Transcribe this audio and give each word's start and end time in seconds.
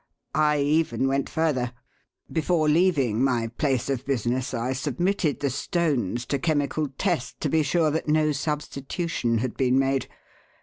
I 0.33 0.57
even 0.61 1.07
went 1.07 1.29
further. 1.29 1.73
Before 2.31 2.67
leaving 2.67 3.23
my 3.23 3.49
place 3.49 3.87
of 3.87 4.03
business 4.03 4.51
I 4.51 4.73
submitted 4.73 5.41
the 5.41 5.51
stones 5.51 6.25
to 6.25 6.39
chemical 6.39 6.87
test 6.97 7.39
to 7.41 7.49
be 7.49 7.61
sure 7.61 7.91
that 7.91 8.07
no 8.07 8.31
substitution 8.31 9.37
had 9.37 9.55
been 9.55 9.77
made. 9.77 10.07